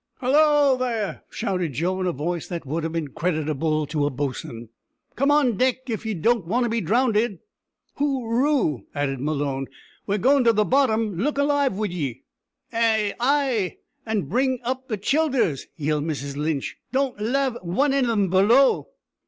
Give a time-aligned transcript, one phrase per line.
[0.19, 0.77] "Hallo!
[0.77, 4.69] there," shouted Joe, in a voice that would have been creditable to a boatswain,
[5.15, 7.37] "come on deck if ye don't want to be drownded."
[7.99, 9.67] "Hooroo!" added Malone,
[10.07, 11.17] "we're goin' to the bottom!
[11.19, 12.23] Look alive wid ye."
[12.73, 16.77] "Ay, an' bring up the childers," yelled Mrs Lynch.
[16.91, 18.87] "Don't lave wan o' thim below."